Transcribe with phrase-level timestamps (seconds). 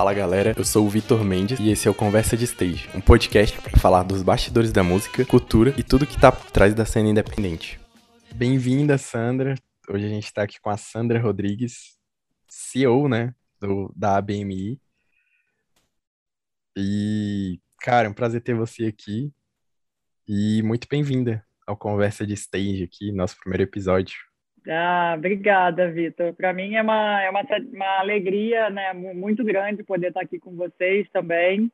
[0.00, 3.02] Fala galera, eu sou o Vitor Mendes e esse é o Conversa de Stage, um
[3.02, 6.86] podcast para falar dos bastidores da música, cultura e tudo que tá por trás da
[6.86, 7.78] cena independente.
[8.34, 9.56] Bem-vinda, Sandra.
[9.90, 11.98] Hoje a gente está aqui com a Sandra Rodrigues,
[12.48, 14.80] CEO, né, do, da ABMI.
[16.74, 19.30] E, cara, é um prazer ter você aqui
[20.26, 24.29] e muito bem-vinda ao Conversa de Stage aqui, nosso primeiro episódio.
[24.68, 26.34] Ah, obrigada, Vitor.
[26.34, 30.54] Para mim é uma, é uma, uma alegria né, muito grande poder estar aqui com
[30.54, 31.70] vocês também,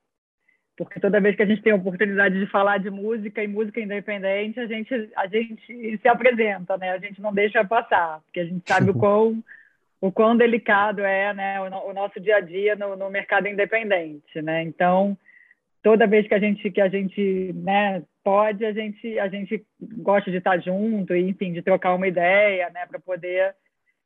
[0.76, 3.80] porque toda vez que a gente tem a oportunidade de falar de música e música
[3.80, 6.90] independente, a gente, a gente se apresenta, né?
[6.92, 9.42] A gente não deixa passar, porque a gente sabe o quão,
[10.00, 14.40] o quão delicado é né, o, o nosso dia a dia no, no mercado independente,
[14.42, 14.62] né?
[14.62, 15.16] Então,
[15.86, 19.64] toda vez que a gente que a gente né, pode, a gente a gente
[19.98, 23.54] gosta de estar junto e enfim de trocar uma ideia, né, para poder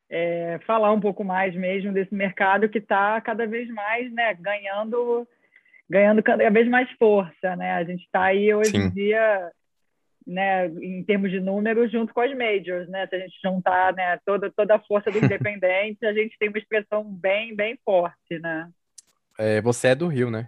[0.07, 5.27] é, falar um pouco mais mesmo desse mercado que está cada vez mais, né, ganhando
[5.89, 7.71] ganhando cada vez mais força, né?
[7.73, 8.83] A gente está aí hoje Sim.
[8.83, 9.51] em dia,
[10.27, 13.07] né, em termos de números, junto com as majors, né?
[13.07, 16.59] Se a gente juntar, né, toda toda a força do independente, a gente tem uma
[16.59, 18.69] expressão bem bem forte, né?
[19.35, 20.47] É, você é do Rio, né?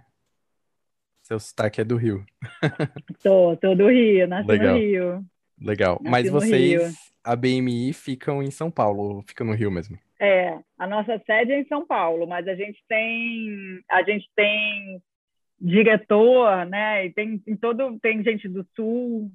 [1.24, 2.22] Seu sotaque é do Rio.
[3.22, 4.74] Tô, tô do Rio, nasci Legal.
[4.74, 5.24] no Rio.
[5.58, 5.98] Legal.
[6.02, 9.98] Nasci Mas vocês, a BMI, ficam em São Paulo, ficam no Rio mesmo?
[10.20, 15.02] É, a nossa sede é em São Paulo, mas a gente tem, a gente tem
[15.58, 17.06] diretor, né?
[17.06, 19.32] E tem, tem todo, tem gente do Sul,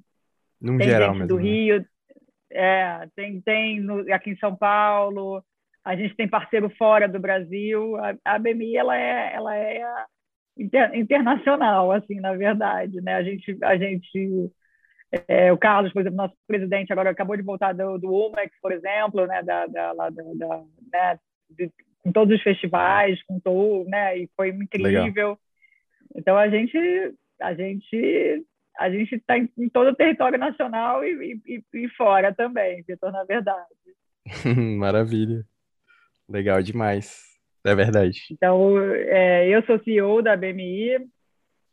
[0.60, 1.42] no tem geral gente mesmo, do né?
[1.42, 1.86] Rio,
[2.52, 5.44] é, tem, tem no, aqui em São Paulo.
[5.84, 7.96] A gente tem parceiro fora do Brasil.
[7.96, 9.82] A, a BMI ela é, ela é
[10.60, 13.14] inter, internacional, assim, na verdade, né?
[13.14, 14.52] A gente, a gente
[15.26, 18.72] é, o Carlos, por exemplo, nosso presidente agora acabou de voltar do, do UMEX, por
[18.72, 19.42] exemplo, né?
[19.42, 21.18] Da, da, da, da né?
[21.50, 21.70] De,
[22.02, 24.18] com todos os festivais, com todo, né?
[24.18, 25.02] E foi incrível.
[25.02, 25.38] Legal.
[26.14, 26.78] Então a gente,
[27.40, 28.44] a gente,
[28.78, 33.12] a gente está em, em, todo o território nacional e, e, e fora também, Vitor,
[33.12, 33.74] na verdade.
[34.78, 35.44] Maravilha.
[36.28, 37.29] Legal demais.
[37.64, 38.20] É verdade.
[38.30, 41.06] Então, é, eu sou CEO da BMI,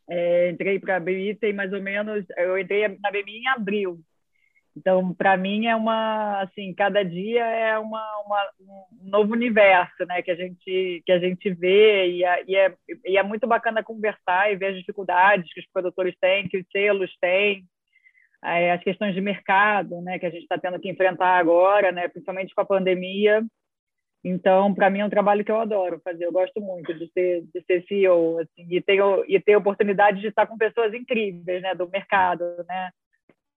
[0.10, 4.00] é, entrei para a BMI tem mais ou menos, eu entrei na BMI em abril.
[4.78, 10.22] Então, para mim é uma, assim, cada dia é uma, uma, um novo universo, né,
[10.22, 12.76] que a gente que a gente vê e é, e, é,
[13.06, 16.66] e é muito bacana conversar e ver as dificuldades que os produtores têm, que os
[16.72, 17.66] selos têm,
[18.44, 22.08] é, as questões de mercado, né, que a gente está tendo que enfrentar agora, né,
[22.08, 23.44] principalmente com a pandemia.
[24.28, 26.26] Então, para mim é um trabalho que eu adoro fazer.
[26.26, 30.20] Eu gosto muito de ser, de ser CEO assim, e ter e ter a oportunidade
[30.20, 32.92] de estar com pessoas incríveis, né, do mercado, né?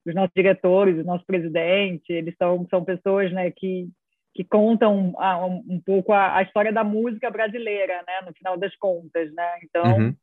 [0.07, 3.89] Os nossos diretores, o nosso presidente, eles são são pessoas, né, que
[4.33, 8.57] que contam ah, um, um pouco a, a, história da música brasileira, né, no final
[8.57, 9.59] das contas, né?
[9.65, 10.15] Então, uhum.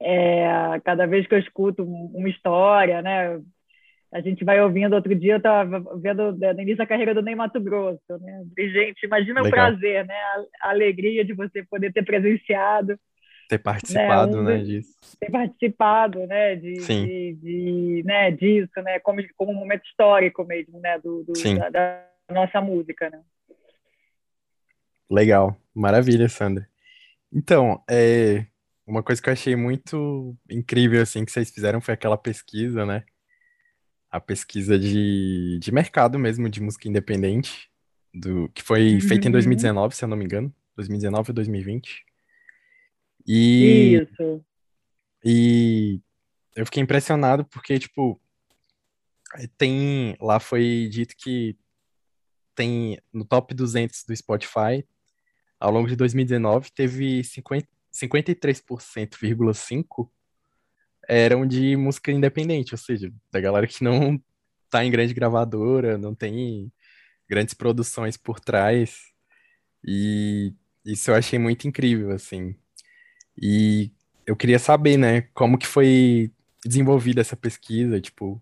[0.00, 3.40] é, cada vez que eu escuto uma história, né,
[4.12, 4.94] a gente vai ouvindo.
[4.94, 8.44] Outro dia eu estava vendo no início da carreira do Ney Mato Grosso, né?
[8.58, 9.46] E, gente, imagina Legal.
[9.46, 10.14] o prazer, né?
[10.14, 12.98] A, a, alegria de você poder ter presenciado.
[13.48, 14.94] Ter participado, né, um, né disso.
[15.18, 20.78] Ter participado, né, de, de, de, né, disso, né, como, como um momento histórico mesmo,
[20.78, 23.20] né, do, do da, da, nossa música, né.
[25.10, 26.64] Legal, maravilha, Sandra.
[27.32, 28.46] Então, é,
[28.86, 33.02] uma coisa que eu achei muito incrível, assim, que vocês fizeram foi aquela pesquisa, né,
[34.10, 37.70] a pesquisa de, de mercado mesmo, de música independente,
[38.12, 39.00] do, que foi uhum.
[39.00, 42.04] feita em 2019, se eu não me engano, 2019 ou 2020.
[43.26, 44.44] E, Isso.
[45.24, 46.00] E
[46.56, 48.20] eu fiquei impressionado porque, tipo,
[49.56, 51.56] tem, lá foi dito que
[52.54, 54.84] tem no top 200 do Spotify,
[55.58, 60.10] ao longo de 2019, teve 50, 53,5%
[61.10, 64.22] eram de música independente, ou seja, da galera que não
[64.70, 66.72] tá em grande gravadora, não tem
[67.28, 69.10] grandes produções por trás.
[69.84, 70.54] E
[70.84, 72.54] isso eu achei muito incrível, assim.
[73.36, 73.90] E
[74.24, 76.30] eu queria saber, né, como que foi
[76.64, 78.40] desenvolvida essa pesquisa, tipo,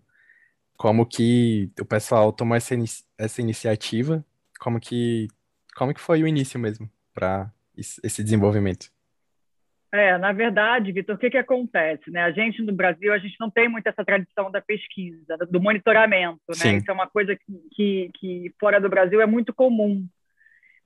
[0.77, 2.75] como que o pessoal tomou essa,
[3.17, 4.23] essa iniciativa,
[4.59, 5.27] como que,
[5.75, 8.91] como que foi o início mesmo para esse desenvolvimento?
[9.91, 12.11] É, na verdade, Vitor, o que, que acontece?
[12.11, 12.21] Né?
[12.21, 16.39] A gente no Brasil, a gente não tem muito essa tradição da pesquisa, do monitoramento.
[16.63, 16.75] Né?
[16.77, 20.07] Isso é uma coisa que, que, que, fora do Brasil é muito comum.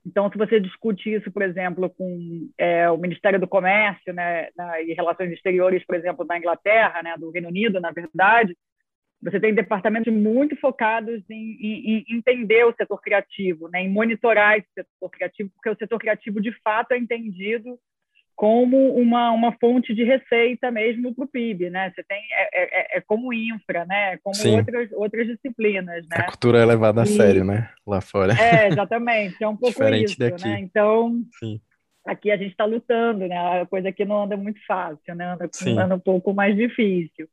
[0.06, 4.82] Então, se você discute isso, por exemplo, com é, o Ministério do Comércio né, na,
[4.82, 8.56] e Relações Exteriores, por exemplo, da Inglaterra, né, do Reino Unido, na verdade,
[9.22, 14.58] você tem departamentos muito focados em, em, em entender o setor criativo, né, em monitorar
[14.58, 17.80] esse setor criativo, porque o setor criativo, de fato, é entendido
[18.36, 21.92] como uma, uma fonte de receita mesmo para o PIB, né?
[21.92, 24.18] Você tem é, é, é como infra, né?
[24.24, 24.58] Como Sim.
[24.58, 26.18] outras outras disciplinas, né?
[26.18, 27.70] A cultura é levada a e, sério, né?
[27.86, 28.34] Lá fora.
[28.34, 29.44] É, exatamente.
[29.44, 30.48] É um pouco Diferente isso, daqui.
[30.48, 30.60] né?
[30.60, 31.62] Então, Sim.
[32.06, 33.62] aqui a gente está lutando, né?
[33.62, 35.34] A coisa aqui não anda muito fácil, né?
[35.34, 35.50] Anda,
[35.84, 37.28] anda um pouco mais difícil.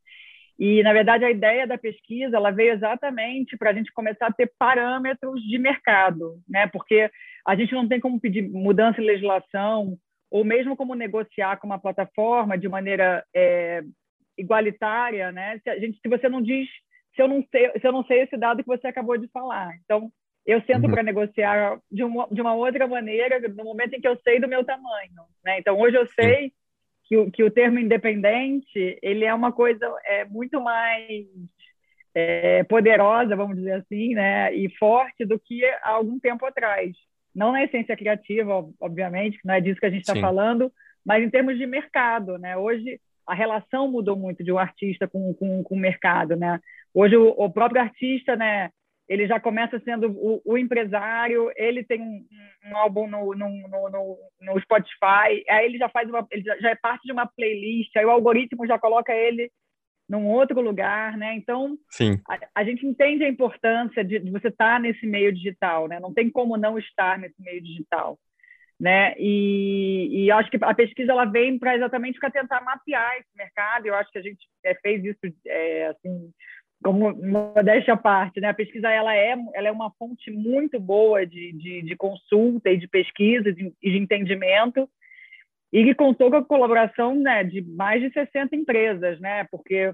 [0.59, 4.31] E, na verdade, a ideia da pesquisa ela veio exatamente para a gente começar a
[4.31, 6.67] ter parâmetros de mercado, né?
[6.67, 7.09] porque
[7.47, 9.97] a gente não tem como pedir mudança em legislação
[10.31, 13.83] ou mesmo como negociar com uma plataforma de maneira é,
[14.37, 15.59] igualitária, né?
[15.59, 16.69] Se, a gente, se você não diz,
[17.13, 19.75] se eu não sei, se eu não sei esse dado que você acabou de falar,
[19.83, 20.09] então
[20.45, 20.91] eu sento uhum.
[20.91, 24.47] para negociar de uma, de uma outra maneira no momento em que eu sei do
[24.47, 25.11] meu tamanho,
[25.43, 25.59] né?
[25.59, 26.53] Então hoje eu sei
[27.03, 31.27] que o, que o termo independente ele é uma coisa é muito mais
[32.15, 36.95] é, poderosa, vamos dizer assim, né, e forte do que há algum tempo atrás.
[37.33, 40.71] Não na essência criativa, obviamente, que não é disso que a gente está falando,
[41.05, 42.57] mas em termos de mercado, né?
[42.57, 46.59] Hoje a relação mudou muito de um artista com, com, com o mercado, né?
[46.93, 48.69] Hoje o, o próprio artista, né?
[49.11, 52.25] ele já começa sendo o, o empresário, ele tem um,
[52.65, 56.75] um álbum no, no, no, no, Spotify, aí ele já faz uma, ele já, é
[56.75, 59.51] parte de uma playlist, aí o algoritmo já coloca ele
[60.11, 61.33] num outro lugar, né?
[61.35, 61.77] Então,
[62.27, 66.01] a, a, gente entende a importância de, de você estar nesse meio digital, né?
[66.01, 68.19] Não tem como não estar nesse meio digital,
[68.77, 69.15] né?
[69.17, 73.85] E, e acho que a pesquisa ela vem para exatamente para tentar mapear esse mercado.
[73.85, 76.29] Eu acho que a gente é, fez isso é, assim
[76.83, 78.49] como modéstia à parte, né?
[78.49, 82.77] A pesquisa ela é, ela é uma fonte muito boa de, de, de consulta e
[82.77, 84.89] de pesquisa e de, de, entendimento
[85.71, 89.45] e que contou com a colaboração né, de mais de 60 empresas, né?
[89.49, 89.93] Porque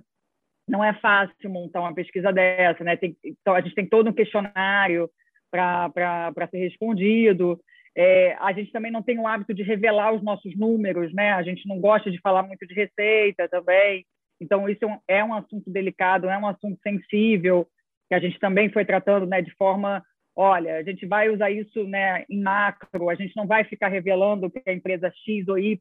[0.68, 2.98] não é fácil montar uma pesquisa dessa, né?
[2.98, 5.10] Tem, então, a gente tem todo um questionário
[5.52, 7.60] para ser respondido.
[7.96, 11.34] É, a gente também não tem o hábito de revelar os nossos números, né?
[11.34, 14.06] A gente não gosta de falar muito de receita também.
[14.40, 17.68] Então, isso é um assunto delicado, é um assunto sensível,
[18.08, 20.04] que a gente também foi tratando né, de forma,
[20.38, 24.52] olha, a gente vai usar isso né, em macro, a gente não vai ficar revelando
[24.52, 25.80] que a empresa X ou Y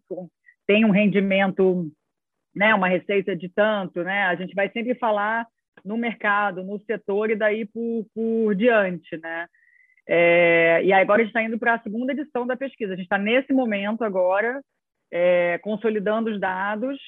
[0.66, 1.92] tem um rendimento,
[2.54, 4.22] né, uma receita de tanto, né?
[4.22, 5.46] A gente vai sempre falar
[5.84, 9.46] no mercado, no setor e daí por, por diante, né?
[10.08, 12.94] É, e agora a gente está indo para a segunda edição da pesquisa.
[12.94, 14.62] A gente está nesse momento agora
[15.12, 16.98] é, consolidando os dados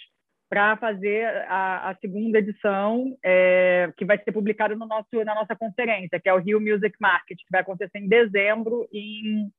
[0.49, 5.55] para fazer a, a, segunda edição, é, que vai ser publicada no nosso, na nossa
[5.55, 9.51] conferência, que é o Rio Music Market, que vai acontecer em dezembro em,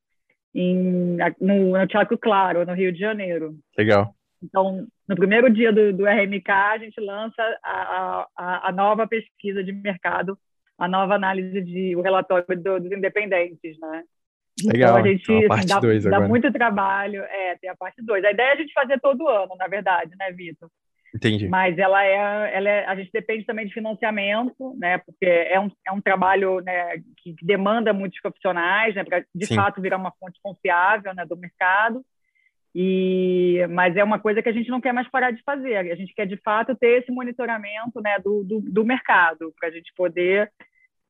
[0.53, 3.55] em, no, no Teatro Claro, no Rio de Janeiro.
[3.77, 4.15] Legal.
[4.41, 9.63] Então, no primeiro dia do, do RMK, a gente lança a, a, a, nova pesquisa
[9.63, 10.37] de mercado,
[10.77, 14.03] a nova análise de o relatório do, dos independentes, né?
[14.65, 14.99] Legal.
[14.99, 17.23] Então, a gente então, a assim, dá, dois dá muito trabalho.
[17.23, 18.23] É, tem a parte 2.
[18.23, 20.69] A ideia é a gente fazer todo ano, na verdade, né, Vitor?
[21.13, 21.47] Entendi.
[21.47, 24.99] Mas ela é, ela é, a gente depende também de financiamento, né?
[24.99, 29.03] Porque é um, é um trabalho né, que, que demanda muitos profissionais, né?
[29.03, 29.55] Para de Sim.
[29.55, 32.03] fato virar uma fonte confiável, né, do mercado.
[32.75, 35.75] E, mas é uma coisa que a gente não quer mais parar de fazer.
[35.77, 39.71] A gente quer de fato ter esse monitoramento, né, do, do, do mercado para a
[39.71, 40.51] gente poder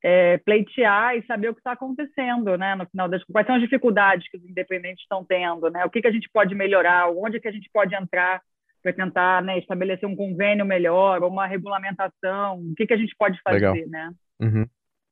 [0.03, 2.75] é, pleitear e saber o que está acontecendo, né?
[2.75, 5.85] No final das quais são as dificuldades que os independentes estão tendo, né?
[5.85, 8.41] O que, que a gente pode melhorar, onde que a gente pode entrar
[8.81, 13.37] para tentar né, estabelecer um convênio melhor, uma regulamentação, o que, que a gente pode
[13.41, 13.75] fazer, Legal.
[13.87, 14.11] né?
[14.39, 14.65] Uhum.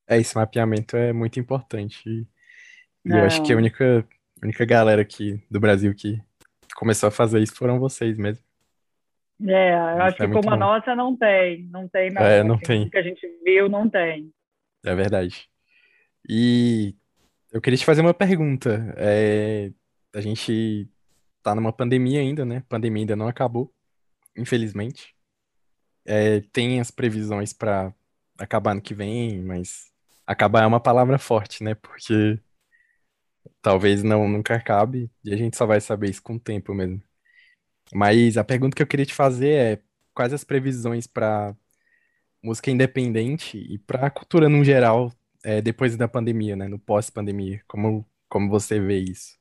[0.07, 2.01] É, esse mapeamento é muito importante.
[2.09, 2.25] E
[3.09, 4.07] eu acho que a única,
[4.41, 6.17] única galera aqui do Brasil que
[6.75, 8.45] começou a fazer isso foram vocês mesmo.
[9.45, 10.53] É, eu acho é que como bom.
[10.53, 12.25] a nossa não tem, não tem mais.
[12.25, 12.87] É, não tem.
[12.87, 14.31] O que a gente viu não tem.
[14.87, 15.49] É verdade.
[16.29, 16.95] E
[17.51, 18.93] eu queria te fazer uma pergunta.
[18.97, 19.71] É,
[20.13, 20.89] a gente
[21.43, 22.57] tá numa pandemia ainda, né?
[22.59, 23.73] A pandemia ainda não acabou,
[24.37, 25.15] infelizmente.
[26.05, 27.93] É, tem as previsões para
[28.39, 29.91] acabar no que vem, mas
[30.25, 31.75] acabar é uma palavra forte, né?
[31.75, 32.39] Porque
[33.61, 37.03] talvez não nunca acabe e a gente só vai saber isso com o tempo mesmo.
[37.93, 41.55] Mas a pergunta que eu queria te fazer é quais as previsões para
[42.43, 45.11] música independente e para a cultura no geral
[45.43, 46.67] é, depois da pandemia, né?
[46.67, 49.37] No pós-pandemia, como como você vê isso?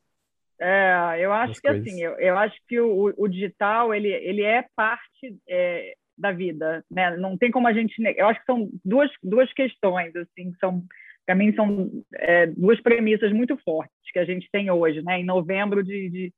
[0.61, 1.93] É, eu acho que assim, coisas.
[1.93, 6.85] assim, eu, eu acho que o, o digital ele, ele é parte é, da vida,
[6.91, 7.17] né?
[7.17, 10.83] Não tem como a gente, eu acho que são duas duas questões assim, são
[11.27, 15.21] para mim são é, duas premissas muito fortes que a gente tem hoje, né?
[15.21, 16.35] Em novembro de, de,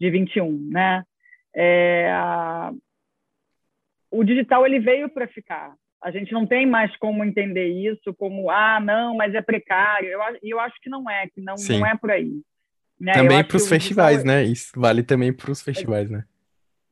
[0.00, 1.04] de 21, né?
[1.54, 2.72] É, a,
[4.10, 5.74] o digital ele veio para ficar.
[6.02, 10.08] A gente não tem mais como entender isso como ah não, mas é precário.
[10.08, 12.40] Eu, eu acho que não é, que não, não é por aí
[12.98, 13.12] Né?
[13.12, 14.42] Também para os festivais, né?
[14.42, 16.24] Isso vale também para os festivais, né?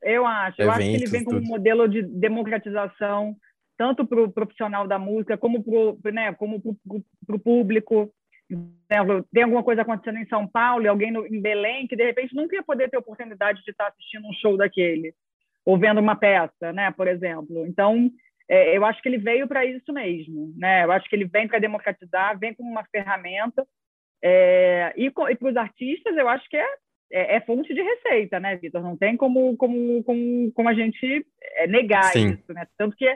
[0.03, 0.61] Eu acho.
[0.61, 3.37] Eu acho que ele vem com um modelo de democratização,
[3.77, 5.63] tanto para o profissional da música, como
[6.03, 6.37] para né,
[7.29, 8.13] o público.
[9.31, 12.35] Tem alguma coisa acontecendo em São Paulo e alguém no, em Belém que, de repente,
[12.35, 15.15] nunca ia poder ter oportunidade de estar assistindo um show daquele,
[15.65, 17.67] ou vendo uma peça, né, por exemplo.
[17.67, 18.11] Então,
[18.49, 20.53] é, eu acho que ele veio para isso mesmo.
[20.57, 20.85] Né?
[20.85, 23.67] Eu acho que ele vem para democratizar, vem como uma ferramenta.
[24.23, 26.67] É, e, e para os artistas, eu acho que é,
[27.13, 28.83] é, é, fonte de receita, né, Vitor?
[28.83, 31.27] Não tem como, como, como, como a gente
[31.57, 32.31] é, negar Sim.
[32.33, 32.67] isso, né?
[32.77, 33.07] Tanto que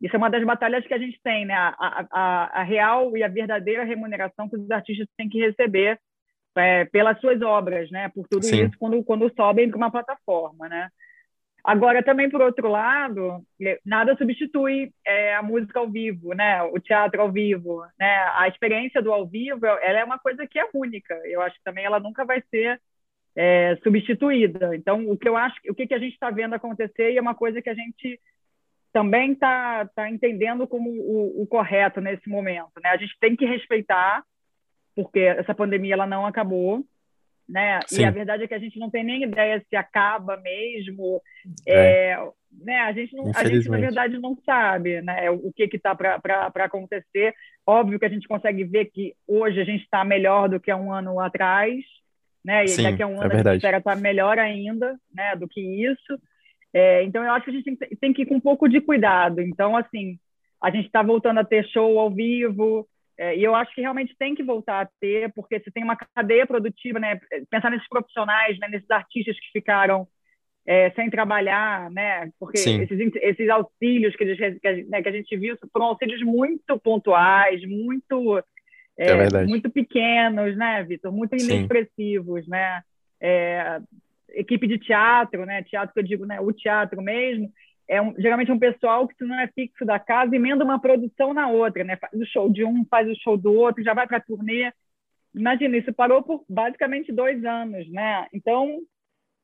[0.00, 1.54] isso é uma das batalhas que a gente tem, né?
[1.54, 5.98] A, a, a real e a verdadeira remuneração que os artistas têm que receber
[6.56, 8.08] é, pelas suas obras, né?
[8.10, 8.64] Por tudo Sim.
[8.64, 10.88] isso quando, quando sobem para uma plataforma, né?
[11.68, 13.44] Agora, também, por outro lado,
[13.84, 16.62] nada substitui é, a música ao vivo, né?
[16.62, 18.10] O teatro ao vivo, né?
[18.36, 21.12] A experiência do ao vivo, ela é uma coisa que é única.
[21.26, 22.80] Eu acho que também ela nunca vai ser
[23.36, 24.74] é, substituída.
[24.74, 27.20] Então, o que eu acho, o que, que a gente está vendo acontecer e é
[27.20, 28.18] uma coisa que a gente
[28.90, 32.88] também está tá entendendo como o, o, correto nesse momento, né?
[32.88, 34.24] A gente tem que respeitar,
[34.96, 36.82] porque essa pandemia ela não acabou,
[37.48, 37.80] né?
[37.86, 38.02] Sim.
[38.02, 41.22] E a verdade é que a gente não tem nem ideia se acaba mesmo.
[41.66, 42.10] É.
[42.12, 42.28] É,
[42.60, 42.80] né?
[42.80, 45.30] A gente não, a gente na verdade não sabe, né?
[45.30, 47.34] O que que está para acontecer.
[47.66, 50.76] Óbvio que a gente consegue ver que hoje a gente está melhor do que há
[50.76, 51.82] um ano atrás,
[52.44, 52.64] né?
[52.64, 55.34] E Sim, daqui a um ano é a gente espera estar tá melhor ainda, né?
[55.36, 56.20] Do que isso.
[56.72, 58.80] É, então eu acho que a gente tem, tem que ir com um pouco de
[58.80, 59.40] cuidado.
[59.40, 60.18] Então assim,
[60.62, 62.86] a gente está voltando a ter show ao vivo.
[63.18, 65.96] É, e eu acho que realmente tem que voltar a ter, porque você tem uma
[65.96, 67.18] cadeia produtiva, né?
[67.50, 68.68] Pensar nesses profissionais, né?
[68.68, 70.06] nesses artistas que ficaram
[70.64, 72.30] é, sem trabalhar, né?
[72.38, 76.22] Porque esses, esses, auxílios que, eles, que, a, né, que, a, gente viu foram auxílios
[76.22, 78.38] muito pontuais, muito
[78.96, 81.10] é, é muito pequenos, né, Vitor?
[81.10, 82.50] Muito inexpressivos, Sim.
[82.50, 82.82] né?
[83.20, 83.80] É,
[84.30, 85.64] equipe de teatro, né?
[85.64, 86.40] Teatro que eu digo, né?
[86.40, 87.50] O teatro mesmo
[87.88, 91.32] é um, geralmente um pessoal que se não é fixo da casa emenda uma produção
[91.32, 91.96] na outra, né?
[91.96, 94.72] Faz o show de um, faz o show do outro, já vai para a turnê.
[95.34, 98.26] Imagina, isso parou por basicamente dois anos, né?
[98.32, 98.80] Então,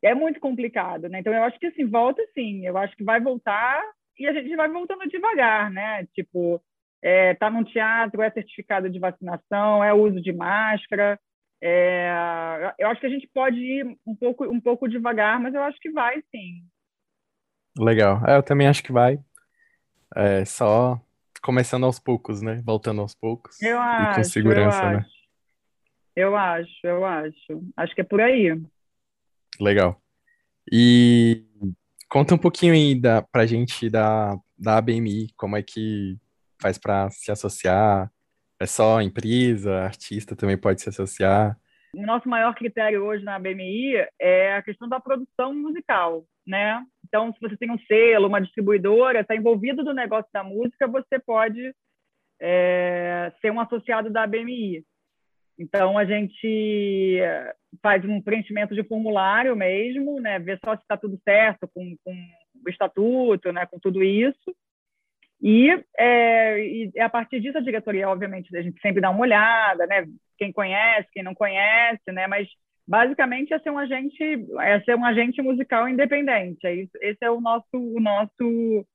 [0.03, 1.21] é muito complicado, né?
[1.21, 2.67] Então, eu acho que, assim, volta sim.
[2.67, 3.83] Eu acho que vai voltar
[4.19, 6.07] e a gente vai voltando devagar, né?
[6.15, 6.63] Tipo,
[7.03, 11.19] é, tá num teatro, é certificado de vacinação, é uso de máscara.
[11.63, 12.11] É,
[12.79, 15.79] eu acho que a gente pode ir um pouco, um pouco devagar, mas eu acho
[15.81, 16.63] que vai sim.
[17.79, 18.23] Legal.
[18.27, 19.19] É, eu também acho que vai.
[20.15, 21.01] É só
[21.43, 22.63] começando aos poucos, né?
[22.65, 23.61] Voltando aos poucos.
[23.61, 24.97] Eu e com acho, segurança, eu né?
[24.99, 25.15] acho.
[26.17, 27.73] Eu acho, eu acho.
[27.77, 28.61] Acho que é por aí.
[29.61, 30.01] Legal.
[30.71, 31.45] E
[32.09, 36.17] conta um pouquinho aí da, pra gente da, da ABMI, como é que
[36.61, 38.11] faz para se associar?
[38.61, 41.59] É só empresa, artista também pode se associar?
[41.97, 46.85] O nosso maior critério hoje na ABMI é a questão da produção musical, né?
[47.07, 51.21] Então, se você tem um selo, uma distribuidora, está envolvido no negócio da música, você
[51.21, 51.73] pode
[52.41, 54.85] é, ser um associado da BMI.
[55.57, 57.21] Então, a gente
[57.81, 60.39] faz um preenchimento de formulário mesmo, né?
[60.41, 62.13] ver só se está tudo certo com, com,
[62.67, 63.67] o estatuto, né?
[63.67, 64.55] com tudo isso.
[65.47, 69.87] E, é, e a partir disso, a diretoria, obviamente, a gente sempre dá uma olhada,
[69.87, 70.07] né?
[70.39, 72.27] quem conhece, quem não conhece, né?
[72.27, 72.49] mas
[72.89, 74.25] basicamente é ser um agente,
[74.61, 76.67] é ser um agente musical independente.
[76.67, 78.87] É isso, esse é o nosso, o nosso,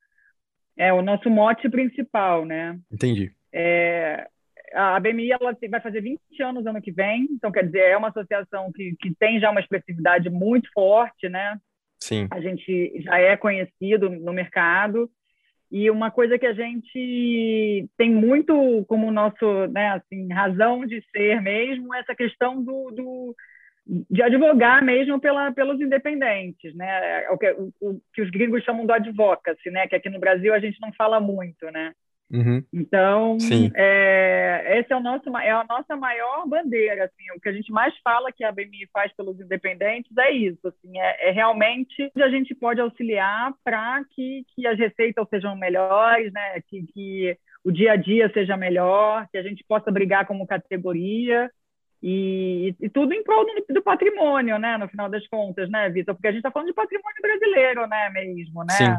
[0.76, 2.76] é o nosso mote principal, né?
[2.90, 3.30] Entendi.
[3.52, 4.26] É,
[4.74, 8.08] a BMI ela vai fazer 20 anos ano que vem, então quer dizer é uma
[8.08, 11.60] associação que, que tem já uma expressividade muito forte, né?
[12.02, 12.26] Sim.
[12.28, 15.08] A gente já é conhecido no mercado
[15.70, 21.40] e uma coisa que a gente tem muito como nosso, né, assim, razão de ser
[21.40, 23.36] mesmo, é essa questão do, do
[24.10, 27.24] de advogar mesmo pela, pelos independentes, né?
[27.24, 29.88] É o que, o, o, que os gringos chamam do advocacy, né?
[29.88, 31.92] Que aqui no Brasil a gente não fala muito, né?
[32.32, 32.62] Uhum.
[32.72, 33.36] Então,
[33.74, 37.72] é, esse é o nosso é a nossa maior bandeira, assim, o que a gente
[37.72, 42.28] mais fala que a BMI faz pelos independentes é isso, assim, é, é realmente a
[42.28, 46.60] gente pode auxiliar para que, que as receitas sejam melhores, né?
[46.68, 51.50] Que, que o dia a dia seja melhor, que a gente possa brigar como categoria
[52.02, 54.78] e, e, tudo em prol do, do, patrimônio, né?
[54.78, 56.14] No final das contas, né, Vitor?
[56.14, 58.74] Porque a gente está falando de patrimônio brasileiro, né, mesmo, né?
[58.74, 58.96] Sim.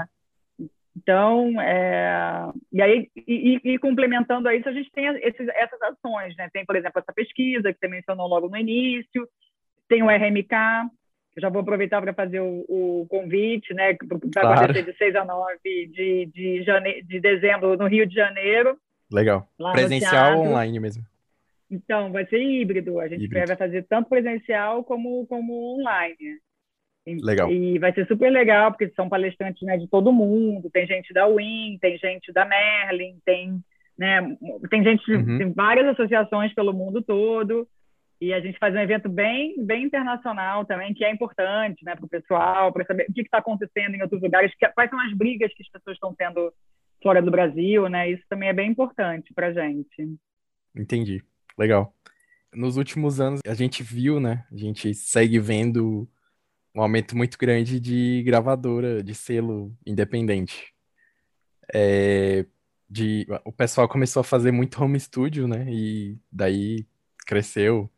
[0.96, 2.52] Então, é...
[2.72, 6.50] e aí, e, e, complementando a isso, a gente tem esses, essas ações, né?
[6.52, 9.28] Tem, por exemplo, essa pesquisa que você mencionou logo no início,
[9.88, 10.54] tem o RMK,
[11.36, 14.64] eu já vou aproveitar para fazer o, o, convite, né, para claro.
[14.64, 17.02] acontecer de 6 a 9 de, de, jane...
[17.04, 18.78] de dezembro no Rio de Janeiro.
[19.12, 19.48] Legal.
[19.72, 21.04] Presencial ou online mesmo?
[21.70, 23.00] Então, vai ser híbrido.
[23.00, 23.48] A gente híbrido.
[23.48, 26.38] vai fazer tanto presencial como, como online.
[27.06, 27.52] Legal.
[27.52, 30.70] E vai ser super legal, porque são palestrantes né, de todo mundo.
[30.70, 33.60] Tem gente da UIN, tem gente da Merlin, tem,
[33.98, 34.38] né,
[34.70, 35.38] tem gente uhum.
[35.38, 37.68] de várias associações pelo mundo todo.
[38.20, 42.06] E a gente faz um evento bem, bem internacional também, que é importante né, para
[42.06, 45.12] o pessoal, para saber o que está acontecendo em outros lugares, que, quais são as
[45.18, 46.54] brigas que as pessoas estão tendo
[47.02, 48.12] fora do Brasil, né?
[48.12, 50.16] Isso também é bem importante para a gente.
[50.76, 51.24] Entendi.
[51.58, 51.92] Legal.
[52.54, 54.46] Nos últimos anos, a gente viu, né?
[54.52, 56.08] A gente segue vendo
[56.74, 60.74] um aumento muito grande de gravadora, de selo independente.
[61.74, 62.46] É,
[62.90, 65.66] de, o pessoal começou a fazer muito home studio, né?
[65.70, 66.86] E daí
[67.26, 67.90] cresceu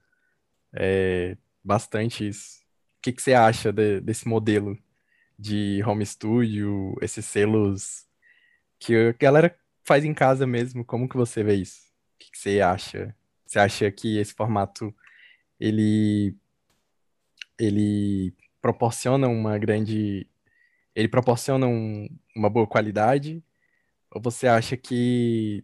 [0.73, 2.61] é, bastante isso.
[2.97, 4.77] O que, que você acha de, desse modelo
[5.37, 8.07] de home studio, esses selos
[8.79, 10.85] que a galera faz em casa mesmo?
[10.85, 11.81] Como que você vê isso?
[12.15, 13.15] O que, que você acha?
[13.45, 14.93] Você acha que esse formato
[15.59, 16.35] ele
[17.59, 20.25] ele proporciona uma grande
[20.95, 23.43] ele proporciona um, uma boa qualidade
[24.09, 25.63] ou você acha que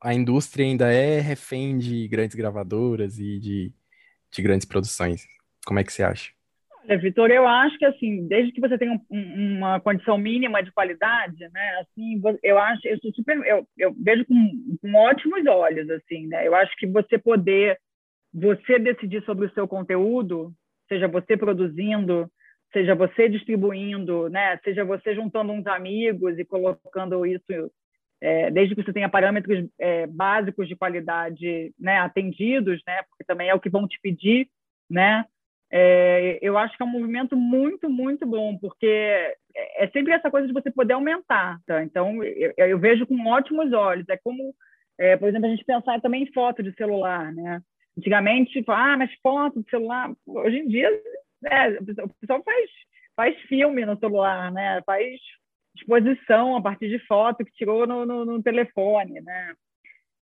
[0.00, 3.72] a indústria ainda é refém de grandes gravadoras e de,
[4.32, 5.26] de grandes produções?
[5.66, 6.32] Como é que você acha?
[6.84, 10.72] Olha, Vitor, eu acho que assim, desde que você tenha um, uma condição mínima de
[10.72, 16.28] qualidade, né, assim, eu acho, eu super, eu, eu vejo com, com ótimos olhos, assim,
[16.28, 17.78] né, eu acho que você poder,
[18.32, 20.54] você decidir sobre o seu conteúdo,
[20.88, 22.30] seja você produzindo,
[22.72, 27.72] seja você distribuindo, né, seja você juntando uns amigos e colocando isso,
[28.20, 33.48] é, desde que você tenha parâmetros é, básicos de qualidade, né, atendidos, né, porque também
[33.48, 34.48] é o que vão te pedir,
[34.90, 35.24] né,
[35.70, 40.30] é, eu acho que é um movimento muito, muito bom, porque é, é sempre essa
[40.30, 41.58] coisa de você poder aumentar.
[41.66, 41.82] Tá?
[41.82, 44.08] Então, eu, eu vejo com ótimos olhos.
[44.08, 44.54] É como,
[44.98, 47.32] é, por exemplo, a gente pensar também em foto de celular.
[47.32, 47.60] Né?
[47.96, 50.12] Antigamente, tipo, ah, mas foto de celular.
[50.26, 50.90] Hoje em dia,
[51.40, 52.70] né, o pessoal faz,
[53.14, 54.82] faz filme no celular, né?
[54.84, 55.18] faz
[55.74, 59.20] exposição a partir de foto que tirou no, no, no telefone.
[59.20, 59.54] Né?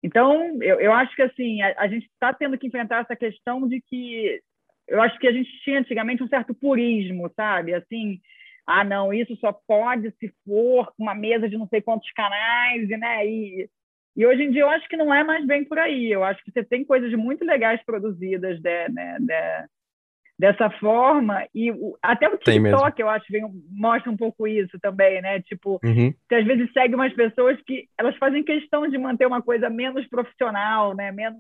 [0.02, 3.66] Então, eu, eu acho que assim a, a gente está tendo que enfrentar essa questão
[3.68, 4.40] de que
[4.88, 7.72] eu acho que a gente tinha antigamente um certo purismo, sabe?
[7.72, 8.20] Assim,
[8.66, 13.26] ah, não, isso só pode se for uma mesa de não sei quantos canais, né?
[13.26, 13.70] E,
[14.16, 16.10] e hoje em dia eu acho que não é mais bem por aí.
[16.10, 19.68] Eu acho que você tem coisas muito legais produzidas de, né, de,
[20.38, 25.22] dessa forma e o, até o TikTok eu acho vem, mostra um pouco isso também,
[25.22, 25.40] né?
[25.42, 26.12] Tipo, uhum.
[26.28, 30.06] que às vezes segue umas pessoas que elas fazem questão de manter uma coisa menos
[30.08, 31.10] profissional, né?
[31.10, 31.38] Menos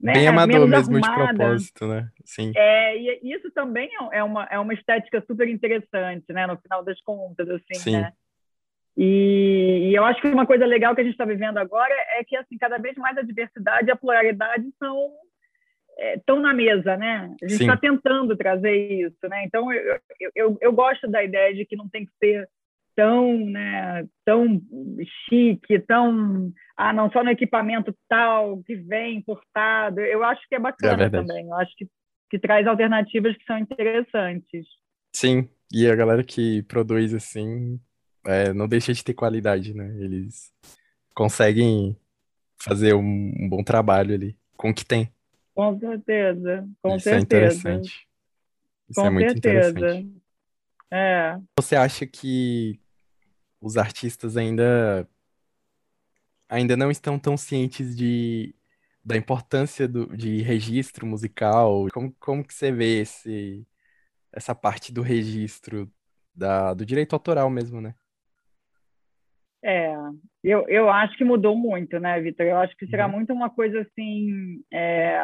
[0.00, 0.12] né?
[0.12, 1.32] Bem amador mesmo arrumada.
[1.32, 2.08] de propósito, né?
[2.24, 2.52] Sim.
[2.56, 6.46] É, e isso também é, é uma, é uma estética super interessante, né?
[6.46, 7.92] No final das contas, assim, Sim.
[7.92, 8.12] né?
[8.96, 12.22] E, e, eu acho que uma coisa legal que a gente está vivendo agora é
[12.24, 15.12] que, assim, cada vez mais a diversidade e a pluralidade são
[16.16, 17.34] estão é, na mesa, né?
[17.42, 19.44] A gente está tentando trazer isso, né?
[19.44, 20.00] Então, eu,
[20.34, 22.48] eu, eu, gosto da ideia de que não tem que ser
[22.96, 24.60] tão, né, tão
[25.28, 30.00] chique, tão ah, não só no equipamento tal que vem importado.
[30.00, 31.46] Eu acho que é bacana é também.
[31.46, 31.86] Eu acho que,
[32.30, 34.66] que traz alternativas que são interessantes.
[35.12, 37.78] Sim, e a galera que produz assim
[38.24, 39.94] é, não deixa de ter qualidade, né?
[39.98, 40.52] Eles
[41.14, 41.96] conseguem
[42.56, 45.12] fazer um, um bom trabalho ali com o que tem.
[45.54, 47.16] Com certeza, com Isso é certeza.
[47.16, 48.08] é interessante.
[48.88, 49.70] Isso com é muito certeza.
[49.70, 50.22] interessante.
[50.90, 51.38] É.
[51.58, 52.80] Você acha que
[53.60, 55.08] os artistas ainda
[56.48, 58.54] ainda não estão tão cientes de,
[59.04, 61.86] da importância do, de registro musical.
[61.92, 63.66] Como, como que você vê esse,
[64.32, 65.90] essa parte do registro
[66.34, 67.94] da, do direito autoral mesmo, né?
[69.64, 69.96] É,
[70.42, 72.44] eu, eu acho que mudou muito, né, Vitor?
[72.44, 73.12] Eu acho que será uhum.
[73.12, 75.18] muito uma coisa assim, é,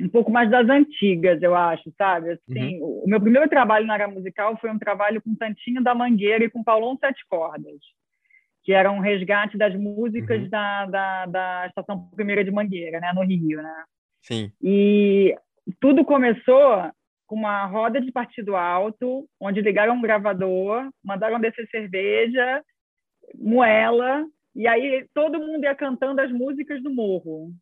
[0.00, 2.30] um pouco mais das antigas, eu acho, sabe?
[2.30, 3.02] Assim, uhum.
[3.04, 6.50] o, meu primeiro trabalho na área musical foi um trabalho com Tantinho da Mangueira e
[6.50, 7.78] com Paulão Sete Cordas,
[8.64, 10.48] que era um resgate das músicas uhum.
[10.48, 13.84] da, da, da Estação Primeira de Mangueira, né, no Rio, né?
[14.22, 14.50] Sim.
[14.62, 15.36] E
[15.80, 16.90] tudo começou
[17.30, 22.60] com uma roda de partido alto, onde ligaram um gravador, mandaram descer cerveja,
[23.36, 27.52] moela, e aí todo mundo ia cantando as músicas do morro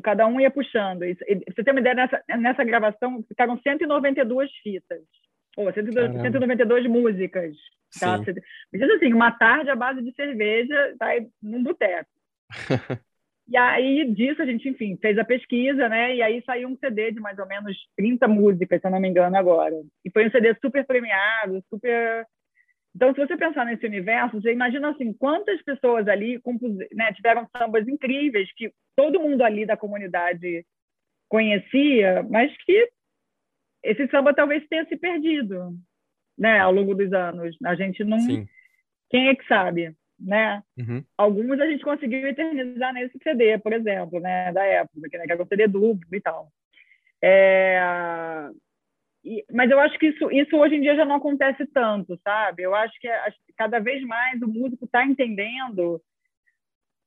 [0.00, 1.02] cada um ia puxando.
[1.02, 5.02] E, você tem uma ideia, nessa, nessa gravação ficaram 192 fitas,
[5.56, 7.56] ou 192, 192 músicas.
[7.98, 8.18] Tá?
[8.72, 11.08] Mas assim, uma tarde à base de cerveja, tá
[11.42, 12.10] num boteco.
[13.48, 16.16] e aí, disso, a gente, enfim, fez a pesquisa, né?
[16.16, 19.08] E aí saiu um CD de mais ou menos 30 músicas, se eu não me
[19.08, 19.74] engano, agora.
[20.04, 22.26] E foi um CD super premiado, super
[22.94, 26.40] Então, se você pensar nesse universo, você imagina assim, quantas pessoas ali
[26.92, 30.66] né, tiveram sambas incríveis que todo mundo ali da comunidade
[31.28, 32.90] conhecia, mas que
[33.84, 35.72] esse samba talvez tenha se perdido,
[36.36, 37.56] né, ao longo dos anos.
[37.64, 38.48] A gente não, Sim.
[39.08, 40.62] quem é que sabe, né?
[40.78, 41.04] Uhum.
[41.16, 45.46] Alguns a gente conseguiu eternizar nesse CD, por exemplo, né, da época, que era o
[45.46, 46.48] CD duplo e tal.
[47.22, 47.80] É
[49.52, 52.62] mas eu acho que isso, isso hoje em dia já não acontece tanto, sabe?
[52.62, 53.08] Eu acho que
[53.56, 56.00] cada vez mais o músico está entendendo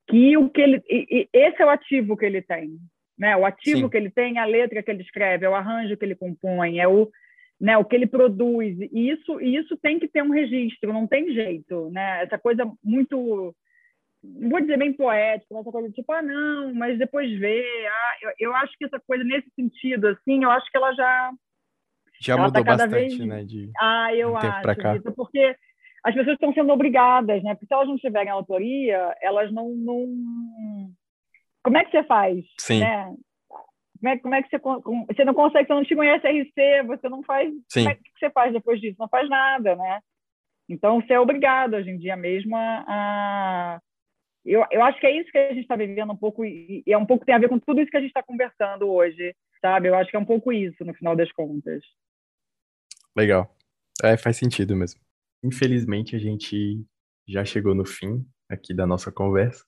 [0.10, 2.78] que o que ele e, e esse é o ativo que ele tem,
[3.18, 3.38] né?
[3.38, 3.90] O ativo Sim.
[3.90, 6.80] que ele tem, é a letra que ele escreve, é o arranjo que ele compõe,
[6.80, 7.10] é o
[7.60, 8.78] né, o que ele produz.
[8.80, 12.24] E isso e isso tem que ter um registro, não tem jeito, né?
[12.24, 13.54] Essa coisa muito
[14.22, 17.64] não vou dizer bem poética, essa coisa tipo, ah, não, mas depois vê.
[17.88, 21.32] Ah, eu, eu acho que essa coisa nesse sentido, assim, eu acho que ela já
[22.22, 23.28] já ela tá mudou tá bastante, vez...
[23.28, 23.44] né?
[23.44, 25.00] De, ah, eu de acho, cá.
[25.16, 25.56] Porque
[26.04, 27.54] as pessoas estão sendo obrigadas, né?
[27.54, 30.06] Porque se elas não tiverem autoria, elas não, não...
[31.64, 32.44] Como é que você faz?
[32.60, 32.80] Sim.
[32.82, 33.16] Né?
[34.00, 34.58] Como é, como é que você...
[34.58, 37.54] Você não consegue, você não te conhece RC, você não faz...
[37.70, 37.84] Sim.
[37.84, 38.98] Como é que você faz depois disso?
[39.00, 40.00] Não faz nada, né?
[40.68, 42.86] Então, você é obrigado hoje em dia mesmo a...
[42.88, 43.82] a...
[44.46, 46.98] Eu, eu acho que é isso que a gente está vivendo um pouco, e é
[46.98, 49.90] um pouco tem a ver com tudo isso que a gente está conversando hoje, sabe?
[49.90, 51.84] Eu acho que é um pouco isso, no final das contas.
[53.16, 53.54] Legal.
[54.02, 55.02] É, faz sentido mesmo.
[55.44, 56.84] Infelizmente, a gente
[57.28, 59.66] já chegou no fim aqui da nossa conversa.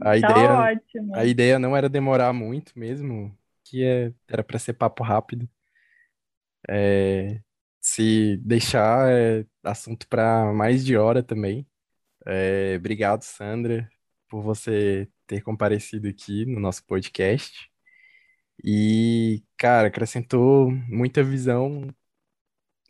[0.00, 1.16] A tá ideia, ótimo.
[1.16, 5.48] A ideia não era demorar muito mesmo, que é, era para ser papo rápido.
[6.68, 7.40] É,
[7.80, 11.66] se deixar é assunto para mais de hora também.
[12.26, 13.88] É, obrigado, Sandra,
[14.28, 17.70] por você ter comparecido aqui no nosso podcast.
[18.64, 21.94] E, cara, acrescentou muita visão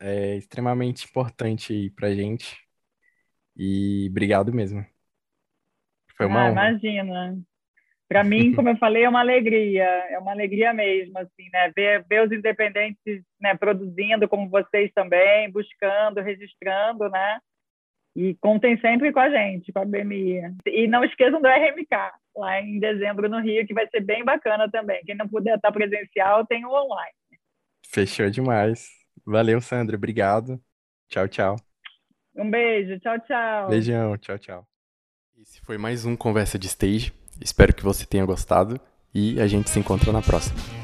[0.00, 2.58] é extremamente importante aí pra gente.
[3.56, 4.84] E obrigado mesmo.
[6.16, 6.70] Foi uma ah, honra.
[6.70, 7.42] Imagina.
[8.08, 11.72] Para mim, como eu falei, é uma alegria, é uma alegria mesmo, assim, né?
[11.74, 17.38] Ver, ver os independentes né, produzindo como vocês também, buscando, registrando, né?
[18.16, 20.40] E contem sempre com a gente, com a BMI.
[20.66, 24.70] E não esqueçam do RMK, lá em dezembro no Rio, que vai ser bem bacana
[24.70, 25.02] também.
[25.04, 27.14] Quem não puder estar presencial, tem o online.
[27.86, 28.88] Fechou demais.
[29.26, 29.96] Valeu, Sandra.
[29.96, 30.60] Obrigado.
[31.08, 31.56] Tchau, tchau.
[32.36, 32.98] Um beijo.
[33.00, 33.68] Tchau, tchau.
[33.68, 34.16] Beijão.
[34.18, 34.66] Tchau, tchau.
[35.40, 37.12] Esse foi mais um Conversa de Stage.
[37.40, 38.80] Espero que você tenha gostado
[39.14, 40.83] e a gente se encontra na próxima.